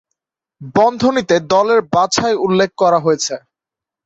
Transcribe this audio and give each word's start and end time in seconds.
বন্ধনীতে 0.75 1.35
দলের 1.53 1.79
বাছাই 1.93 2.35
উল্লেখ 2.45 2.69
করা 2.77 2.99
হয়েছে। 3.05 3.35